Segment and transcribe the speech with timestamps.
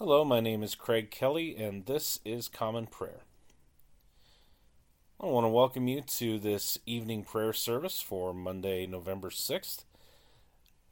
[0.00, 3.22] Hello, my name is Craig Kelly, and this is Common Prayer.
[5.20, 9.86] I want to welcome you to this evening prayer service for Monday, November 6th.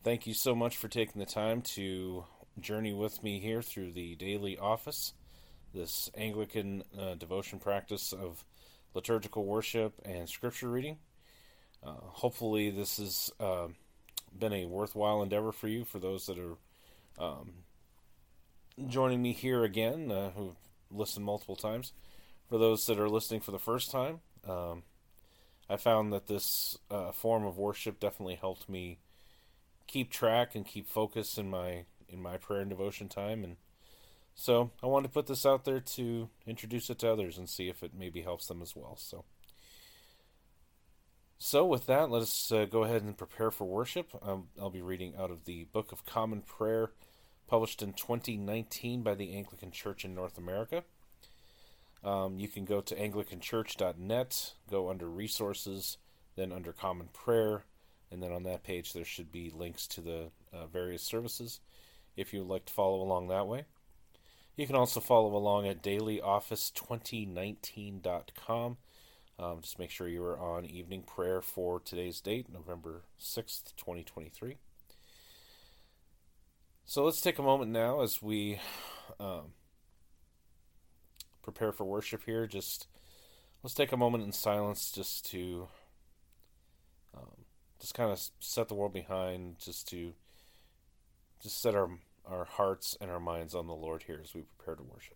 [0.03, 2.25] Thank you so much for taking the time to
[2.59, 5.13] journey with me here through the daily office,
[5.73, 8.45] this Anglican uh, devotion practice of
[8.93, 10.99] liturgical worship and scripture reading.
[11.81, 13.69] Uh, hopefully, this has uh,
[14.37, 16.57] been a worthwhile endeavor for you, for those that are
[17.25, 17.53] um,
[18.87, 20.57] joining me here again, uh, who've
[20.91, 21.93] listened multiple times.
[22.49, 24.85] For those that are listening for the first time, um,
[25.69, 28.99] I found that this uh, form of worship definitely helped me
[29.87, 33.57] keep track and keep focus in my in my prayer and devotion time, and
[34.37, 37.69] so I wanted to put this out there to introduce it to others and see
[37.69, 38.97] if it maybe helps them as well.
[38.97, 39.25] So.
[41.39, 44.09] So, with that, let us uh, go ahead and prepare for worship.
[44.23, 46.93] Um, I'll be reading out of the Book of Common Prayer,
[47.47, 50.85] published in 2019 by the Anglican Church in North America.
[52.05, 55.99] Um, you can go to anglicanchurch.net, go under resources,
[56.37, 57.65] then under common prayer,
[58.11, 61.61] and then on that page there should be links to the uh, various services
[62.17, 63.65] if you would like to follow along that way.
[64.57, 68.77] You can also follow along at dailyoffice2019.com.
[69.39, 74.57] Um, just make sure you are on evening prayer for today's date, November 6th, 2023.
[76.89, 78.61] So let's take a moment now as we
[79.19, 79.55] um,
[81.43, 82.47] prepare for worship here.
[82.47, 82.87] Just
[83.65, 85.67] let's take a moment in silence just to
[87.13, 87.45] um,
[87.81, 90.15] just kind of set the world behind, just to
[91.43, 91.91] just set our
[92.25, 95.16] our hearts and our minds on the Lord here as we prepare to worship.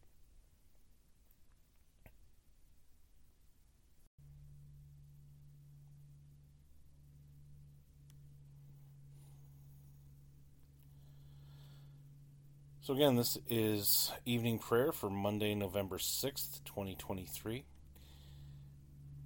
[12.83, 17.67] So, again, this is evening prayer for Monday, November 6th, 2023.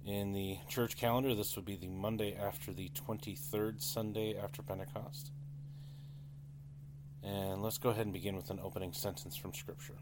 [0.05, 5.31] In the church calendar, this would be the Monday after the 23rd Sunday after Pentecost.
[7.23, 9.99] And let's go ahead and begin with an opening sentence from Scripture.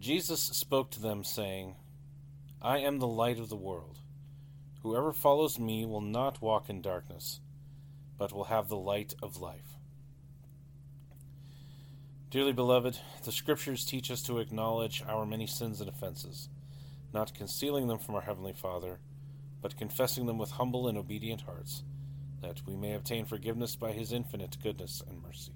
[0.00, 1.76] Jesus spoke to them, saying,
[2.60, 4.00] I am the light of the world.
[4.82, 7.40] Whoever follows me will not walk in darkness,
[8.18, 9.73] but will have the light of life.
[12.34, 16.48] Dearly beloved, the Scriptures teach us to acknowledge our many sins and offenses,
[17.12, 18.98] not concealing them from our Heavenly Father,
[19.62, 21.84] but confessing them with humble and obedient hearts,
[22.42, 25.52] that we may obtain forgiveness by His infinite goodness and mercy.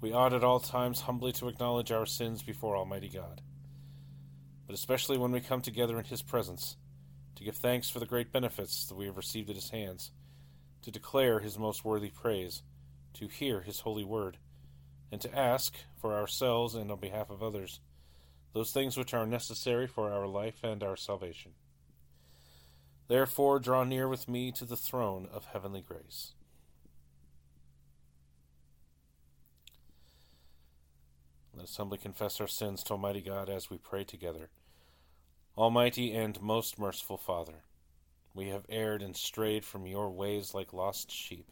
[0.00, 3.42] We ought at all times humbly to acknowledge our sins before Almighty God,
[4.66, 6.78] but especially when we come together in His presence,
[7.34, 10.10] to give thanks for the great benefits that we have received at His hands,
[10.80, 12.62] to declare His most worthy praise,
[13.12, 14.38] to hear His holy word
[15.12, 17.80] and to ask for ourselves and on behalf of others
[18.54, 21.52] those things which are necessary for our life and our salvation.
[23.08, 26.32] Therefore, draw near with me to the throne of heavenly grace.
[31.54, 34.48] Let us humbly confess our sins to Almighty God as we pray together.
[35.56, 37.64] Almighty and most merciful Father,
[38.34, 41.51] we have erred and strayed from your ways like lost sheep.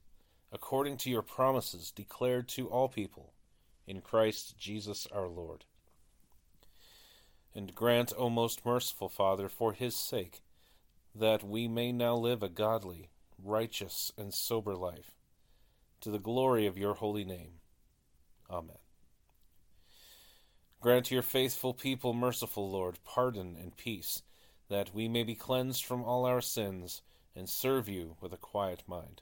[0.51, 3.33] according to your promises declared to all people
[3.87, 5.65] in Christ Jesus our Lord.
[7.55, 10.41] And grant, O most merciful Father, for his sake,
[11.15, 13.09] that we may now live a godly,
[13.41, 15.15] righteous, and sober life,
[16.01, 17.59] to the glory of your holy name.
[18.49, 18.77] Amen.
[20.79, 24.23] Grant your faithful people, merciful Lord, pardon and peace,
[24.69, 27.01] that we may be cleansed from all our sins
[27.35, 29.21] and serve you with a quiet mind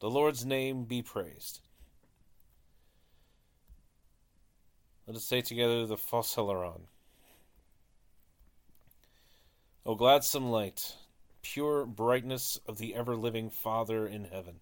[0.00, 1.60] The Lord's name be praised.
[5.06, 6.82] Let us say together the Phos Hilaron.
[9.84, 10.94] O gladsome light,
[11.42, 14.60] pure brightness of the ever living Father in heaven.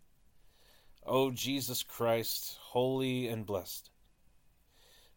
[1.05, 3.91] O Jesus Christ, holy and blessed.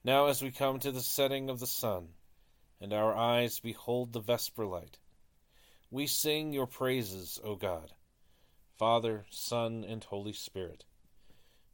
[0.03, 2.09] Now, as we come to the setting of the sun,
[2.81, 4.97] and our eyes behold the vesper light,
[5.91, 7.93] we sing your praises, O God,
[8.79, 10.85] Father, Son, and Holy Spirit.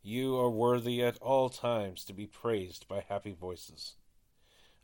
[0.02, 3.94] You are worthy at all times to be praised by happy voices.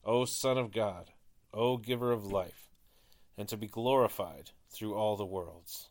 [0.06, 1.14] O Son of God,
[1.52, 2.70] O Giver of life,
[3.40, 5.90] and to be glorified through all the worlds.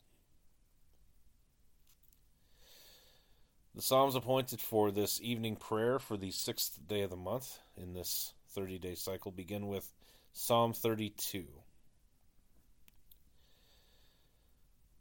[3.75, 7.93] The Psalms appointed for this evening prayer for the sixth day of the month in
[7.93, 9.93] this 30 day cycle begin with
[10.32, 11.47] Psalm 32.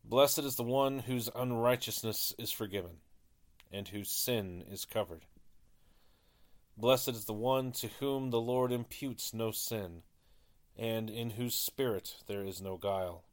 [0.09, 2.97] Blessed is the one whose unrighteousness is forgiven
[3.71, 5.25] and whose sin is covered.
[6.75, 10.01] Blessed is the one to whom the Lord imputes no sin,
[10.75, 13.23] and in whose spirit there is no guile.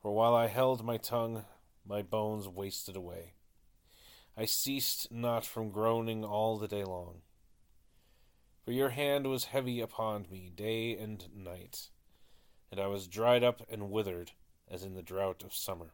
[0.00, 1.44] For while I held my tongue,
[1.84, 3.32] my bones wasted away.
[4.36, 7.22] I ceased not from groaning all the day long.
[8.64, 11.88] For your hand was heavy upon me day and night,
[12.70, 14.30] and I was dried up and withered
[14.70, 15.92] as in the drought of summer.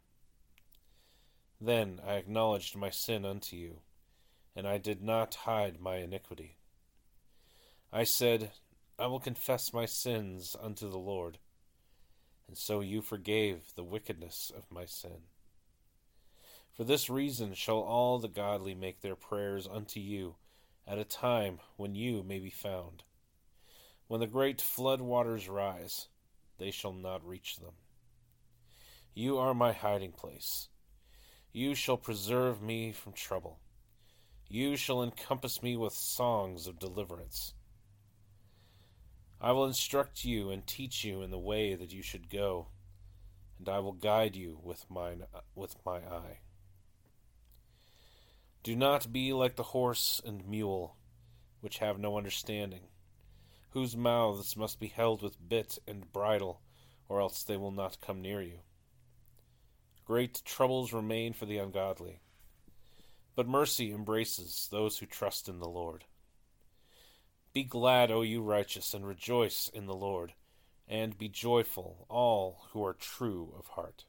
[1.61, 3.81] Then I acknowledged my sin unto you,
[4.57, 6.57] and I did not hide my iniquity.
[7.93, 8.51] I said,
[8.99, 11.39] I will confess my sins unto the Lord,
[12.49, 15.27] and so you forgave the wickedness of my sin.
[16.73, 20.37] For this reason shall all the godly make their prayers unto you
[20.87, 23.03] at a time when you may be found.
[24.09, 26.09] When the great flood waters rise,
[26.59, 27.75] they shall not reach them.
[29.14, 30.69] You are my hiding place.
[31.53, 33.59] You shall preserve me from trouble.
[34.49, 37.53] You shall encompass me with songs of deliverance.
[39.38, 42.69] I will instruct you and teach you in the way that you should go,
[43.59, 45.25] and I will guide you with mine
[45.55, 46.38] with my eye.
[48.62, 50.97] Do not be like the horse and mule,
[51.61, 52.85] which have no understanding,
[53.70, 56.62] whose mouths must be held with bit and bridle,
[57.11, 58.61] or else they will not come near you.
[60.05, 62.21] Great troubles remain for the ungodly,
[63.37, 66.05] but mercy embraces those who trust in the Lord.
[67.53, 70.33] Be glad, O you righteous, and rejoice in the Lord,
[70.89, 74.05] and be joyful, all who are true of heart.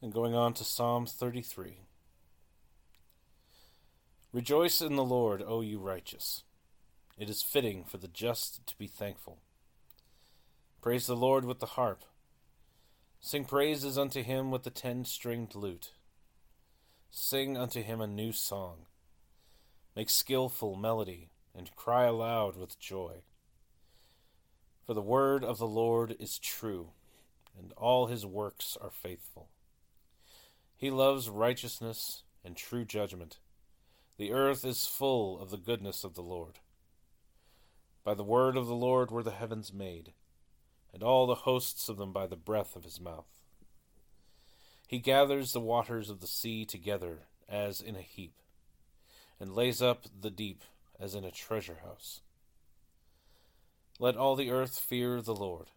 [0.00, 1.80] And going on to Psalm 33.
[4.32, 6.42] Rejoice in the Lord, O you righteous.
[7.18, 9.41] It is fitting for the just to be thankful.
[10.82, 12.04] Praise the Lord with the harp.
[13.20, 15.92] Sing praises unto him with the ten stringed lute.
[17.08, 18.86] Sing unto him a new song.
[19.94, 23.22] Make skilful melody, and cry aloud with joy.
[24.84, 26.88] For the word of the Lord is true,
[27.56, 29.50] and all his works are faithful.
[30.76, 33.38] He loves righteousness and true judgment.
[34.18, 36.58] The earth is full of the goodness of the Lord.
[38.02, 40.14] By the word of the Lord were the heavens made
[40.92, 43.40] and all the hosts of them by the breath of his mouth.
[44.86, 48.34] He gathers the waters of the sea together as in a heap,
[49.40, 50.62] and lays up the deep
[51.00, 52.20] as in a treasure house.
[53.98, 55.68] Let all the earth fear the Lord.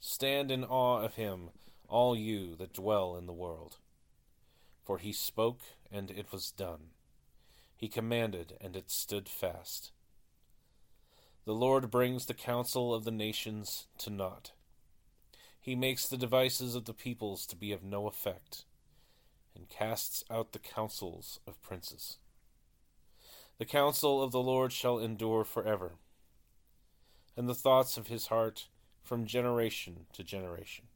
[0.00, 1.50] Stand in awe of him,
[1.88, 3.76] all you that dwell in the world.
[4.84, 6.90] For he spoke, and it was done.
[7.76, 9.92] He commanded, and it stood fast.
[11.44, 14.52] The Lord brings the counsel of the nations to naught.
[15.60, 18.64] He makes the devices of the peoples to be of no effect,
[19.54, 22.16] and casts out the counsels of princes.
[23.58, 25.92] The counsel of the Lord shall endure forever,
[27.36, 28.68] and the thoughts of his heart
[29.02, 30.86] from generation to generation.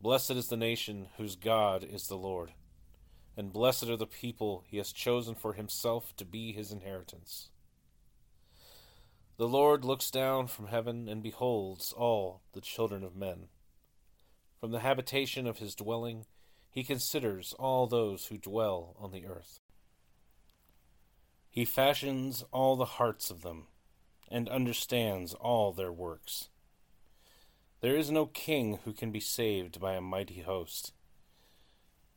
[0.00, 2.52] Blessed is the nation whose God is the Lord
[3.36, 7.50] and blessed are the people he has chosen for himself to be his inheritance.
[9.38, 13.48] The Lord looks down from heaven and beholds all the children of men.
[14.60, 16.26] From the habitation of his dwelling,
[16.70, 19.60] he considers all those who dwell on the earth.
[21.48, 23.66] He fashions all the hearts of them,
[24.30, 26.48] and understands all their works.
[27.80, 30.92] There is no king who can be saved by a mighty host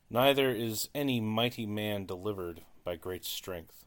[0.09, 3.85] neither is any mighty man delivered by great strength.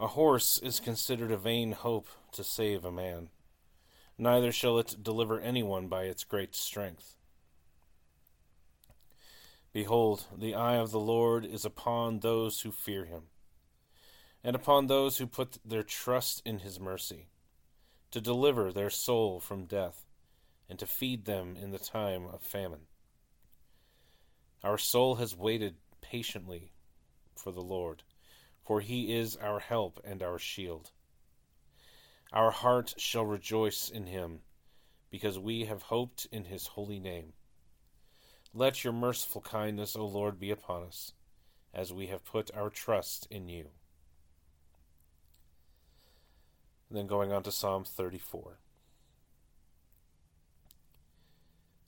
[0.00, 3.30] A horse is considered a vain hope to save a man,
[4.16, 7.14] neither shall it deliver anyone by its great strength.
[9.72, 13.24] Behold, the eye of the Lord is upon those who fear him,
[14.42, 17.28] and upon those who put their trust in his mercy,
[18.10, 20.06] to deliver their soul from death,
[20.68, 22.87] and to feed them in the time of famine.
[24.64, 26.72] Our soul has waited patiently
[27.36, 28.02] for the Lord,
[28.64, 30.90] for he is our help and our shield.
[32.32, 34.40] Our heart shall rejoice in him,
[35.10, 37.32] because we have hoped in his holy name.
[38.52, 41.12] Let your merciful kindness, O Lord, be upon us,
[41.72, 43.68] as we have put our trust in you.
[46.88, 48.58] And then going on to Psalm 34.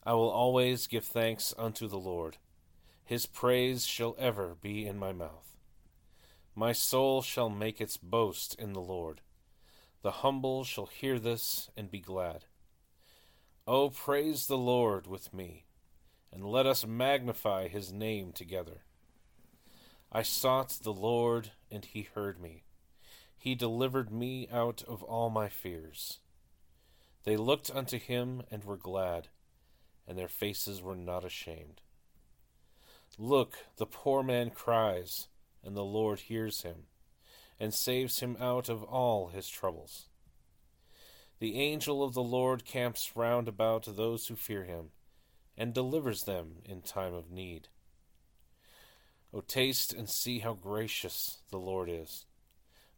[0.04, 2.38] I will always give thanks unto the Lord.
[3.10, 5.56] His praise shall ever be in my mouth.
[6.54, 9.20] My soul shall make its boast in the Lord.
[10.02, 12.44] The humble shall hear this and be glad.
[13.66, 15.64] O praise the Lord with me
[16.32, 18.84] and let us magnify his name together.
[20.12, 22.62] I sought the Lord, and he heard me.
[23.36, 26.20] He delivered me out of all my fears.
[27.24, 29.30] They looked unto him and were glad,
[30.06, 31.80] and their faces were not ashamed.
[33.18, 35.28] Look, the poor man cries,
[35.62, 36.86] and the Lord hears him,
[37.58, 40.08] and saves him out of all his troubles.
[41.38, 44.90] The angel of the Lord camps round about those who fear him
[45.56, 47.68] and delivers them in time of need.
[49.32, 52.24] O taste and see how gracious the Lord is.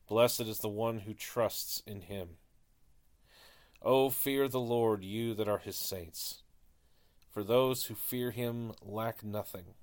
[0.09, 2.37] Blessed is the one who trusts in him.
[3.81, 6.43] O fear the Lord, you that are his saints,
[7.31, 9.75] for those who fear him lack nothing.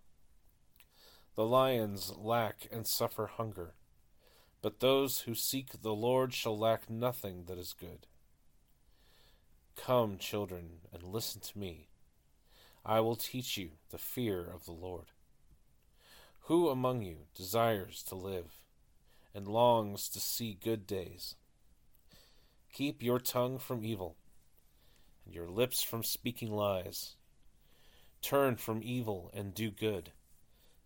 [1.39, 3.73] The lions lack and suffer hunger,
[4.61, 8.07] but those who seek the Lord shall lack nothing that is good.
[9.77, 11.87] Come, children, and listen to me.
[12.85, 15.05] I will teach you the fear of the Lord.
[16.47, 18.61] Who among you desires to live
[19.33, 21.35] and longs to see good days?
[22.73, 24.17] Keep your tongue from evil
[25.25, 27.15] and your lips from speaking lies.
[28.21, 30.11] Turn from evil and do good.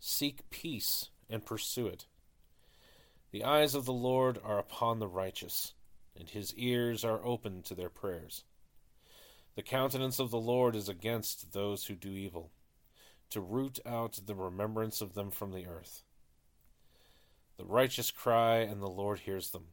[0.06, 2.08] Seek peace and pursue it.
[3.32, 5.76] The eyes of the Lord are upon the righteous,
[6.20, 8.44] and his ears are open to their prayers.
[9.56, 12.52] The countenance of the Lord is against those who do evil,
[13.30, 16.04] to root out the remembrance of them from the earth.
[17.56, 19.68] The righteous cry, and the Lord hears them,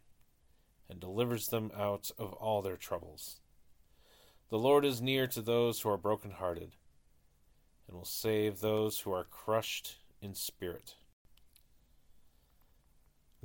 [0.88, 3.40] and delivers them out of all their troubles.
[4.48, 6.76] The Lord is near to those who are broken-hearted,
[7.88, 10.94] and will save those who are crushed in spirit.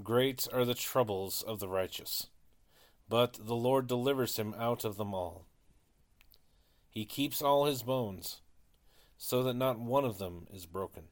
[0.04, 2.28] Great are the troubles of the righteous,
[3.08, 5.46] but the Lord delivers him out of them all.
[6.90, 8.42] He keeps all his bones,
[9.18, 11.04] so that not one of them is broken.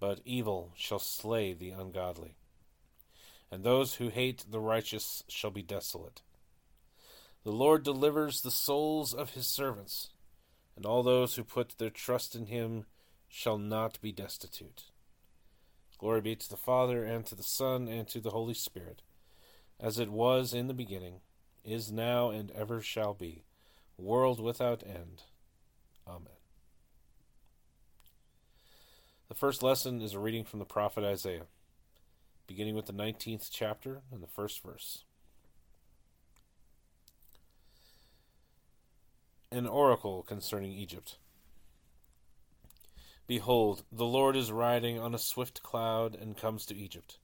[0.00, 2.36] But evil shall slay the ungodly,
[3.50, 6.22] and those who hate the righteous shall be desolate.
[7.42, 10.08] The Lord delivers the souls of his servants,
[10.76, 12.86] and all those who put their trust in him
[13.36, 14.84] shall not be destitute.
[15.98, 19.02] Glory be to the Father, and to the Son, and to the Holy Spirit,
[19.80, 21.16] as it was in the beginning,
[21.64, 23.42] is now, and ever shall be
[23.98, 25.22] world without end.
[26.06, 26.38] Amen.
[29.28, 31.46] The first lesson is a reading from the prophet Isaiah,
[32.46, 35.02] beginning with the 19th chapter and the first verse.
[39.50, 41.16] An oracle concerning Egypt.
[43.26, 47.18] Behold, the Lord is riding on a swift cloud and comes to Egypt,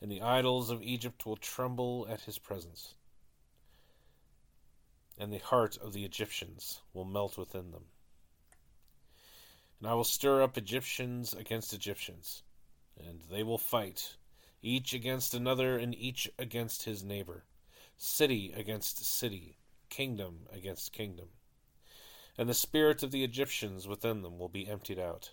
[0.00, 2.94] and the idols of Egypt will tremble at his presence
[5.18, 7.84] and the heart of the Egyptians will melt within them.
[9.80, 12.42] And I will stir up Egyptians against Egyptians,
[12.96, 14.16] and they will fight,
[14.62, 17.44] each against another, and each against his neighbor,
[17.96, 21.28] city against city, kingdom against kingdom.
[22.38, 25.32] And the spirit of the Egyptians within them will be emptied out,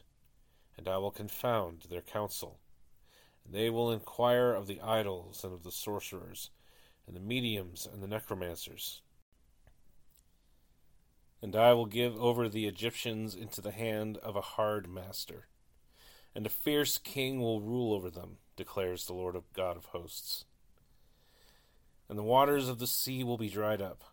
[0.78, 2.60] and I will confound their counsel.
[3.46, 6.50] And they will inquire of the idols and of the sorcerers,
[7.06, 9.02] and the mediums and the necromancers
[11.46, 15.46] and I will give over the Egyptians into the hand of a hard master,
[16.34, 20.46] and a fierce king will rule over them, declares the Lord of God of hosts.
[22.10, 24.04] And the waters of the sea will be dried up,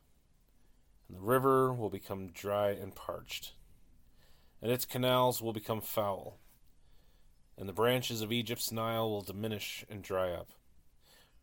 [1.13, 3.53] the river will become dry and parched,
[4.63, 6.39] and its canals will become foul,
[7.59, 10.49] and the branches of Egypt's Nile will diminish and dry up.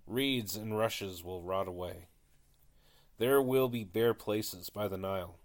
[0.07, 2.07] Reeds and rushes will rot away.
[3.19, 5.37] There will be bare places by the Nile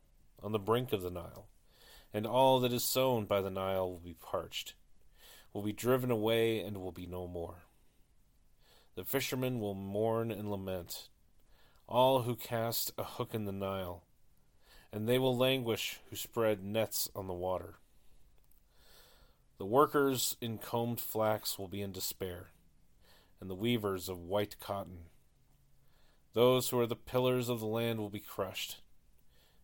[0.42, 1.48] on the brink of the Nile,
[2.12, 4.74] and all that is sown by the Nile will be parched,
[5.52, 7.64] will be driven away, and will be no more.
[8.94, 11.08] The fishermen will mourn and lament,
[11.86, 14.04] all who cast a hook in the Nile,
[14.94, 17.74] and they will languish who spread nets on the water.
[19.58, 22.50] The workers in combed flax will be in despair,
[23.40, 25.06] and the weavers of white cotton.
[26.32, 28.82] Those who are the pillars of the land will be crushed,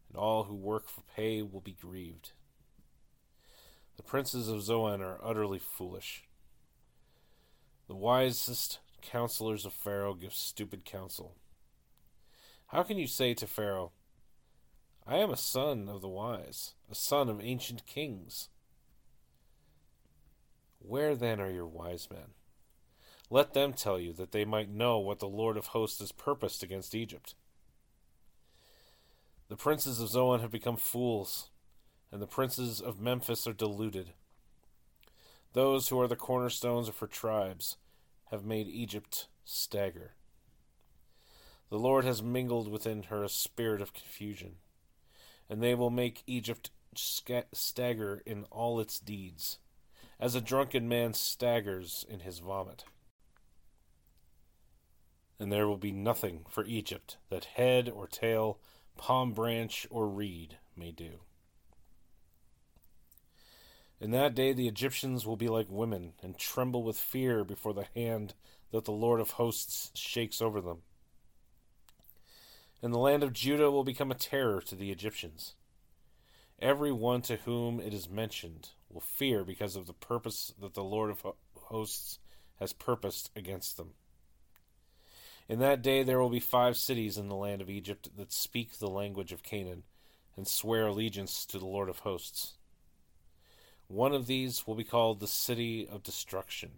[0.08, 2.32] and all who work for pay will be grieved.
[3.96, 6.24] The princes of Zoan are utterly foolish.
[7.86, 11.36] The wisest counselors of Pharaoh give stupid counsel.
[12.66, 13.92] How can you say to Pharaoh,
[15.06, 18.48] I am a son of the wise, a son of ancient kings?
[20.78, 22.34] Where then are your wise men?
[23.28, 26.62] Let them tell you, that they might know what the Lord of hosts has purposed
[26.62, 27.34] against Egypt.
[29.48, 31.50] The princes of Zoan have become fools,
[32.10, 34.12] and the princes of Memphis are deluded.
[35.52, 37.76] Those who are the cornerstones of her tribes
[38.30, 40.12] have made Egypt stagger.
[41.68, 44.56] The Lord has mingled within her a spirit of confusion,
[45.50, 49.58] and they will make Egypt stagger in all its deeds
[50.20, 52.84] as a drunken man staggers in his vomit.
[55.40, 58.58] And there will be nothing for Egypt that head or tail,
[58.96, 61.20] palm branch or reed may do.
[63.98, 67.88] In that day the Egyptians will be like women, and tremble with fear before the
[67.94, 68.34] hand
[68.70, 70.82] that the Lord of hosts shakes over them.
[72.82, 75.54] And the land of Judah will become a terror to the Egyptians.
[76.60, 80.84] Every one to whom it is mentioned will fear because of the purpose that the
[80.84, 82.18] Lord of hosts
[82.58, 83.90] has purposed against them.
[85.48, 88.78] In that day there will be five cities in the land of Egypt that speak
[88.78, 89.82] the language of Canaan
[90.36, 92.54] and swear allegiance to the Lord of hosts.
[93.88, 96.70] One of these will be called the City of Destruction.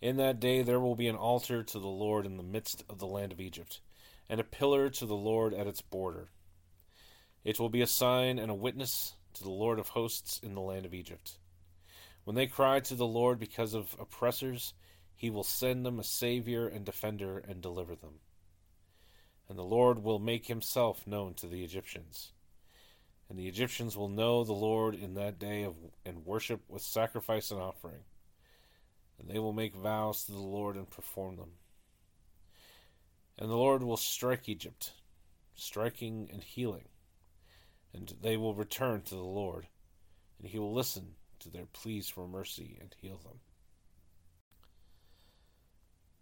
[0.00, 2.98] In that day there will be an altar to the Lord in the midst of
[2.98, 3.80] the land of Egypt,
[4.28, 6.28] and a pillar to the Lord at its border.
[7.44, 10.60] It will be a sign and a witness to the Lord of hosts in the
[10.60, 11.38] land of Egypt.
[12.24, 14.74] When they cry to the Lord because of oppressors,
[15.14, 18.20] he will send them a Savior and defender and deliver them.
[19.48, 22.32] And the Lord will make himself known to the Egyptians.
[23.28, 27.50] And the Egyptians will know the Lord in that day of, and worship with sacrifice
[27.50, 28.02] and offering.
[29.18, 31.52] And they will make vows to the Lord and perform them.
[33.38, 34.92] And the Lord will strike Egypt,
[35.54, 36.88] striking and healing
[37.96, 39.66] and they will return to the Lord,
[40.38, 43.40] and he will listen to their pleas for mercy and heal them.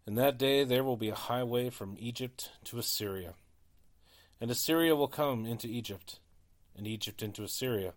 [0.07, 3.35] In that day there will be a highway from Egypt to Assyria,
[4.41, 6.21] and Assyria will come into Egypt,
[6.77, 7.95] and Egypt into Assyria,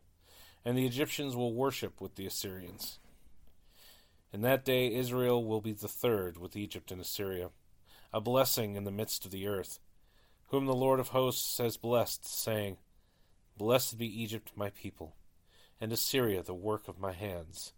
[0.66, 2.98] and the Egyptians will worship with the Assyrians.
[4.34, 7.50] In that day Israel will be the third with Egypt and Assyria,
[8.14, 9.80] a blessing in the midst of the earth,
[10.50, 12.78] whom the Lord of hosts has blessed, saying,
[13.58, 15.16] Blessed be Egypt, my people,
[15.82, 17.74] and Assyria, the work of my hands,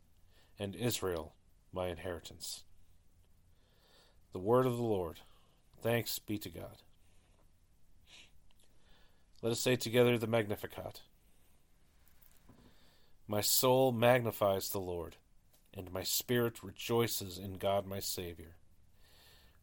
[0.59, 1.33] and Israel,
[1.73, 2.63] my inheritance.
[4.33, 5.21] The word of the Lord.
[5.81, 6.77] Thanks be to God.
[9.41, 11.01] Let us say together the Magnificat.
[13.27, 15.15] My soul magnifies the Lord,
[15.73, 18.55] and my spirit rejoices in God my Saviour.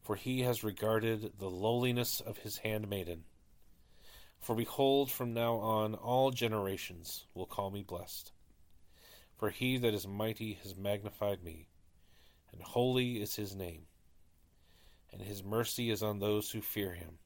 [0.07, 3.25] For he has regarded the lowliness of his handmaiden.
[4.39, 8.31] For behold, from now on all generations will call me blessed.
[9.35, 11.67] For he that is mighty has magnified me,
[12.53, 13.81] and holy is his name.
[15.11, 17.19] And his mercy is on those who fear him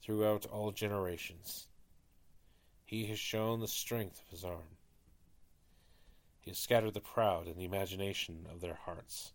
[0.00, 1.66] throughout all generations.
[2.84, 4.76] He has shown the strength of his arm.
[6.42, 9.32] He has scattered the proud in the imagination of their hearts.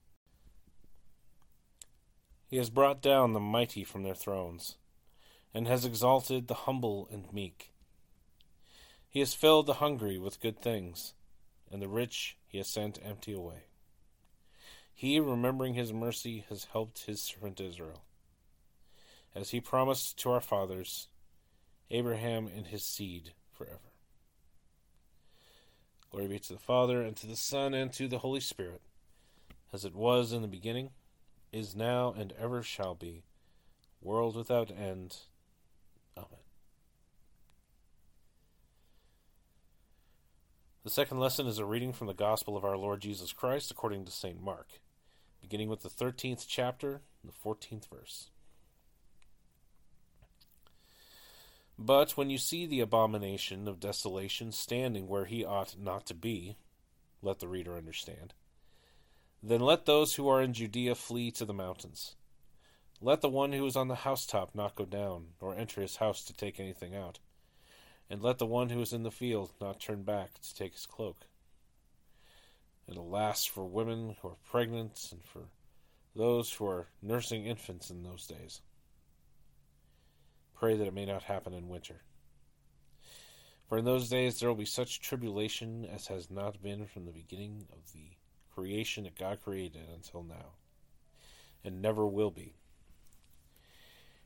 [2.53, 4.75] He has brought down the mighty from their thrones
[5.55, 7.73] and has exalted the humble and meek.
[9.09, 11.15] He has filled the hungry with good things,
[11.71, 13.63] and the rich he has sent empty away.
[14.93, 18.03] He, remembering his mercy, has helped his servant Israel,
[19.33, 21.07] as he promised to our fathers,
[21.89, 23.93] Abraham and his seed forever.
[26.11, 28.83] Glory be to the Father, and to the Son, and to the Holy Spirit,
[29.73, 30.91] as it was in the beginning,
[31.53, 33.23] is now, and ever shall be,
[34.01, 35.17] world without end.
[36.17, 36.39] Amen.
[40.83, 44.03] The second lesson is a reading from the Gospel of our Lord Jesus Christ according
[44.05, 44.41] to St.
[44.41, 44.79] Mark,
[45.41, 48.29] beginning with the 13th chapter, the 14th verse.
[51.77, 56.57] But when you see the abomination of desolation standing where he ought not to be,
[57.21, 58.33] let the reader understand,
[59.45, 62.15] then let those who are in Judea flee to the mountains.
[63.01, 66.23] Let the one who is on the housetop not go down, nor enter his house
[66.23, 67.19] to take anything out.
[68.09, 70.85] And let the one who is in the field not turn back to take his
[70.85, 71.25] cloak.
[72.87, 75.49] And alas for women who are pregnant and for
[76.15, 78.61] those who are nursing infants in those days.
[80.55, 82.03] Pray that it may not happen in winter.
[83.67, 87.11] For in those days there will be such tribulation as has not been from the
[87.11, 88.11] beginning of the
[88.53, 90.55] creation that God created until now,
[91.63, 92.53] and never will be.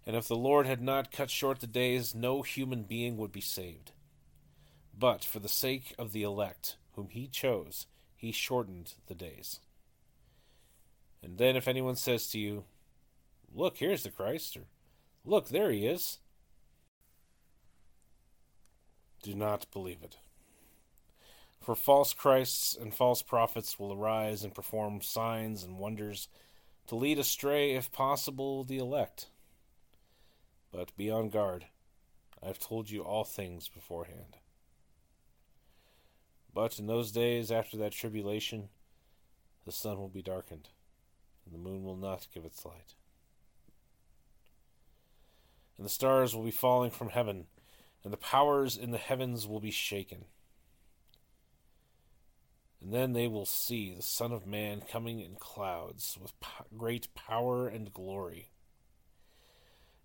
[0.05, 3.41] And if the Lord had not cut short the days, no human being would be
[3.41, 3.91] saved.
[4.97, 9.59] But for the sake of the elect, whom he chose, he shortened the days.
[11.21, 12.63] And then if anyone says to you,
[13.53, 14.63] Look, here's the Christ, or
[15.25, 16.19] Look, there he is,
[19.21, 20.17] do not believe it.
[21.67, 26.29] For false Christs and false prophets will arise and perform signs and wonders
[26.87, 29.27] to lead astray, if possible, the elect.
[30.71, 31.65] But be on guard.
[32.41, 34.37] I have told you all things beforehand.
[36.53, 38.69] But in those days after that tribulation,
[39.65, 40.69] the sun will be darkened,
[41.43, 42.93] and the moon will not give its light.
[45.75, 47.47] And the stars will be falling from heaven,
[48.05, 50.27] and the powers in the heavens will be shaken.
[52.81, 56.33] And then they will see the Son of Man coming in clouds with
[56.77, 58.49] great power and glory.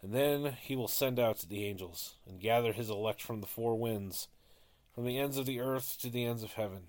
[0.00, 3.78] And then he will send out the angels and gather his elect from the four
[3.78, 4.28] winds
[4.94, 6.82] from the ends of the earth to the ends of heaven.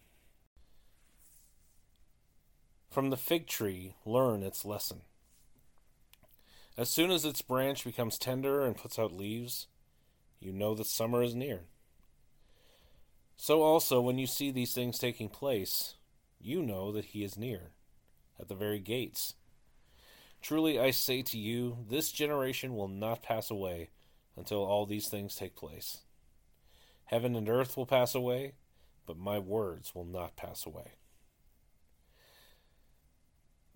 [2.92, 5.02] From the fig tree, learn its lesson.
[6.78, 9.68] As soon as its branch becomes tender and puts out leaves,
[10.40, 11.62] you know that summer is near.
[13.38, 15.96] So also, when you see these things taking place,
[16.40, 17.72] you know that he is near,
[18.40, 19.36] at the very gates.
[20.42, 23.90] Truly I say to you, this generation will not pass away
[24.36, 26.00] until all these things take place.
[27.06, 28.54] Heaven and earth will pass away,
[29.06, 30.94] but my words will not pass away.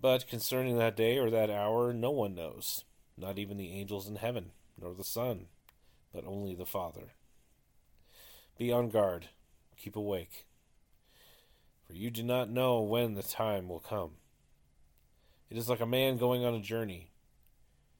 [0.00, 2.84] But concerning that day or that hour, no one knows,
[3.16, 5.46] not even the angels in heaven, nor the Son,
[6.12, 7.12] but only the Father.
[8.56, 9.28] Be on guard,
[9.78, 10.46] keep awake,
[11.86, 14.12] for you do not know when the time will come.
[15.50, 17.10] It is like a man going on a journey.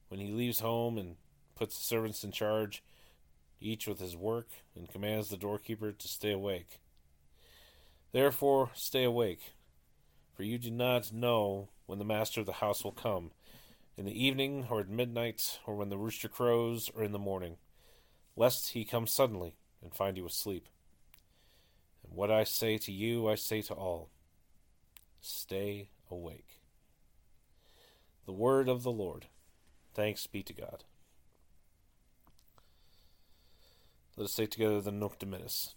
[0.09, 1.17] When he leaves home and
[1.55, 2.83] puts the servants in charge,
[3.61, 6.81] each with his work, and commands the doorkeeper to stay awake.
[8.13, 9.55] Therefore, stay awake,
[10.35, 13.33] for you do not know when the master of the house will come,
[13.97, 17.57] in the evening, or at midnight, or when the rooster crows, or in the morning,
[18.37, 20.69] lest he come suddenly and find you asleep.
[22.11, 24.11] What I say to you, I say to all
[25.21, 26.61] stay awake.
[28.27, 29.27] The word of the Lord.
[29.95, 30.85] Thanks be to God.
[34.17, 35.75] Let us say together the Nunc Dimittis.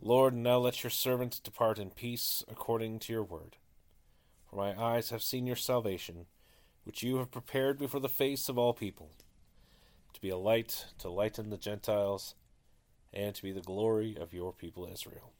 [0.00, 3.56] Lord, now let your servant depart in peace according to your word.
[4.48, 6.26] For my eyes have seen your salvation,
[6.84, 9.10] which you have prepared before the face of all people,
[10.12, 12.34] to be a light to lighten the Gentiles,
[13.12, 15.32] and to be the glory of your people Israel.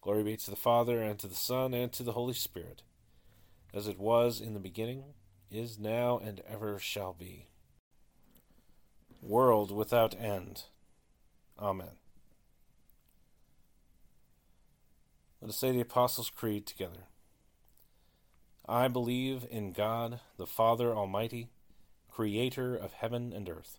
[0.00, 2.82] Glory be to the Father, and to the Son, and to the Holy Spirit,
[3.74, 5.04] as it was in the beginning,
[5.50, 7.48] is now, and ever shall be
[9.20, 10.64] world without end.
[11.58, 11.98] Amen.
[15.40, 17.06] Let us say the Apostles' Creed together.
[18.68, 21.48] I believe in God, the Father Almighty,
[22.10, 23.78] creator of heaven and earth.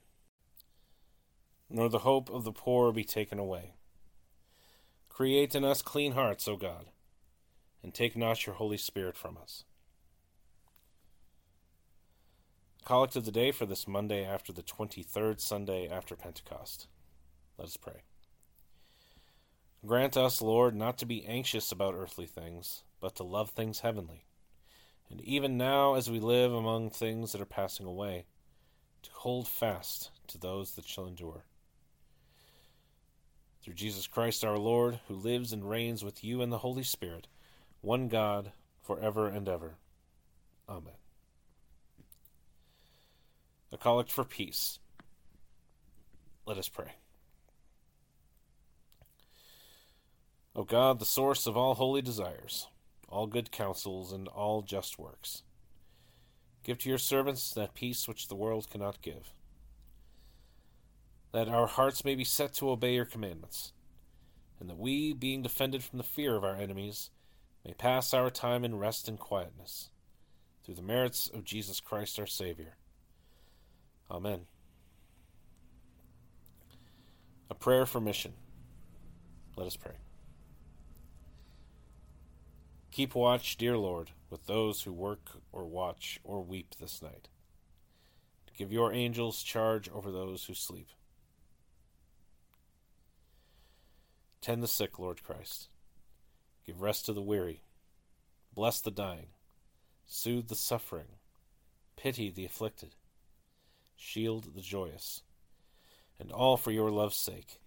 [1.73, 3.73] nor the hope of the poor be taken away.
[5.09, 6.87] Create in us clean hearts, O God,
[7.83, 9.65] and take not your Holy Spirit from us.
[12.85, 16.87] Collect of the day for this Monday after the 23rd Sunday after Pentecost.
[17.57, 18.01] Let us pray.
[19.85, 24.25] Grant us, Lord, not to be anxious about earthly things, but to love things heavenly.
[25.09, 28.25] And even now, as we live among things that are passing away,
[29.03, 31.45] to hold fast to those that shall endure
[33.63, 37.27] through Jesus Christ our Lord, who lives and reigns with you in the Holy Spirit,
[37.81, 39.75] one God, for ever and ever.
[40.67, 40.93] Amen.
[43.71, 44.79] A collect for peace.
[46.45, 46.93] Let us pray.
[50.55, 52.67] O God, the source of all holy desires,
[53.07, 55.43] all good counsels, and all just works,
[56.63, 59.31] give to your servants that peace which the world cannot give
[61.31, 63.73] that our hearts may be set to obey your commandments,
[64.59, 67.09] and that we, being defended from the fear of our enemies,
[67.65, 69.89] may pass our time in rest and quietness,
[70.63, 72.75] through the merits of Jesus Christ our Savior.
[74.09, 74.41] Amen.
[77.49, 78.33] A prayer for mission.
[79.55, 79.95] Let us pray.
[82.91, 87.29] Keep watch, dear Lord, with those who work or watch or weep this night.
[88.57, 90.89] Give your angels charge over those who sleep.
[94.41, 95.69] Tend the sick, Lord Christ.
[96.65, 97.61] Give rest to the weary.
[98.53, 99.27] Bless the dying.
[100.07, 101.17] Soothe the suffering.
[101.95, 102.95] Pity the afflicted.
[103.95, 105.21] Shield the joyous.
[106.19, 107.59] And all for your love's sake.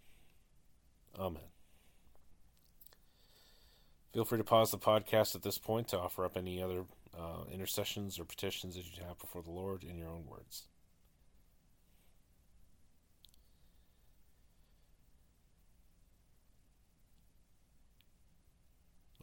[1.19, 1.43] Amen.
[4.13, 6.85] Feel free to pause the podcast at this point to offer up any other
[7.19, 10.67] uh, intercessions or petitions that you have before the Lord in your own words.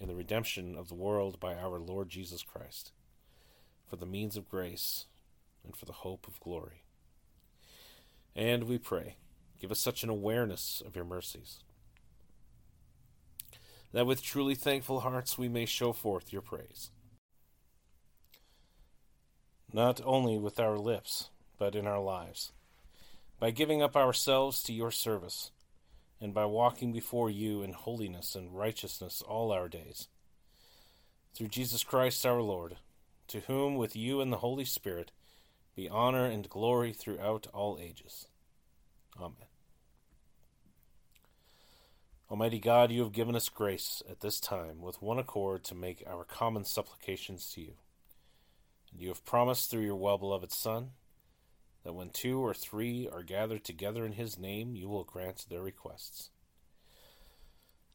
[0.00, 2.90] in the redemption of the world by our Lord Jesus Christ,
[3.86, 5.04] for the means of grace
[5.62, 6.82] and for the hope of glory.
[8.34, 9.16] And we pray,
[9.60, 11.58] give us such an awareness of your mercies,
[13.92, 16.90] that with truly thankful hearts we may show forth your praise.
[19.72, 22.52] Not only with our lips, but in our lives,
[23.38, 25.50] by giving up ourselves to your service
[26.20, 30.08] and by walking before you in holiness and righteousness all our days.
[31.34, 32.76] Through Jesus Christ our Lord,
[33.28, 35.12] to whom with you and the Holy Spirit
[35.74, 38.26] be honor and glory throughout all ages.
[39.18, 39.46] Amen.
[42.30, 46.04] Almighty God, you have given us grace at this time with one accord to make
[46.06, 47.72] our common supplications to you.
[48.92, 50.90] And you have promised through your well beloved Son
[51.84, 55.62] that when two or three are gathered together in his name, you will grant their
[55.62, 56.30] requests.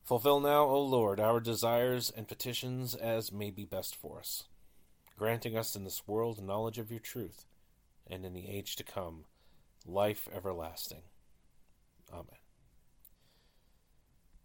[0.03, 4.43] Fulfill now, O Lord, our desires and petitions as may be best for us,
[5.17, 7.45] granting us in this world knowledge of your truth,
[8.07, 9.25] and in the age to come,
[9.85, 11.01] life everlasting.
[12.11, 12.37] Amen.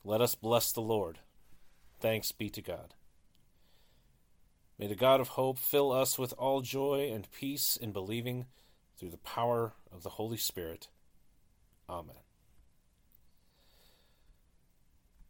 [0.03, 1.19] Let us bless the Lord.
[2.01, 2.95] Thanks be to God.
[4.79, 8.47] May the God of hope fill us with all joy and peace in believing
[9.01, 10.89] through the power of the Holy Spirit.
[11.89, 12.17] Amen.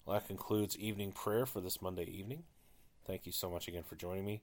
[0.04, 2.42] Well, that concludes evening prayer for this Monday evening.
[3.06, 4.42] Thank you so much again for joining me.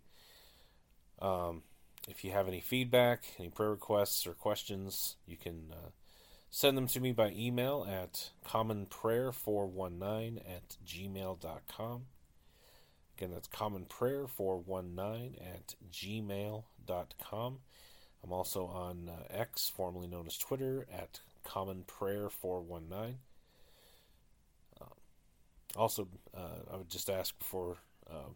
[1.22, 1.63] Um,
[2.08, 5.90] if you have any feedback, any prayer requests, or questions, you can uh,
[6.50, 12.04] send them to me by email at commonprayer419 at gmail.com.
[13.18, 17.58] Again, that's commonprayer419 at gmail.com.
[18.24, 23.20] I'm also on uh, X, formerly known as Twitter, at Common Prayer 419.
[24.82, 24.88] Um,
[25.76, 27.78] also, uh, I would just ask before
[28.10, 28.32] uh,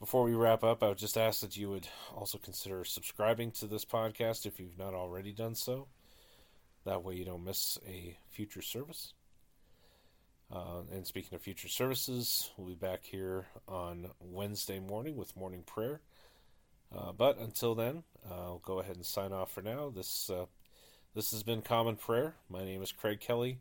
[0.00, 3.66] before we wrap up, I would just ask that you would also consider subscribing to
[3.66, 5.88] this podcast if you've not already done so.
[6.86, 9.12] That way, you don't miss a future service.
[10.50, 15.62] Uh, and speaking of future services, we'll be back here on Wednesday morning with morning
[15.64, 16.00] prayer.
[16.94, 19.90] Uh, but until then, I'll go ahead and sign off for now.
[19.90, 20.46] This uh,
[21.14, 22.34] this has been Common Prayer.
[22.48, 23.58] My name is Craig Kelly.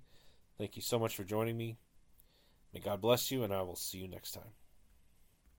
[0.57, 1.77] Thank you so much for joining me.
[2.73, 4.51] May God bless you, and I will see you next time.